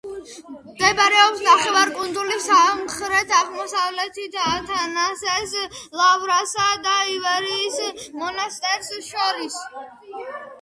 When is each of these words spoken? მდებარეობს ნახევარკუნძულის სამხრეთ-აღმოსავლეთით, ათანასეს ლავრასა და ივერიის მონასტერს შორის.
მდებარეობს 0.67 1.41
ნახევარკუნძულის 1.47 2.47
სამხრეთ-აღმოსავლეთით, 2.51 4.39
ათანასეს 4.53 5.53
ლავრასა 6.01 6.67
და 6.89 6.97
ივერიის 7.19 7.79
მონასტერს 8.25 8.91
შორის. 9.11 9.61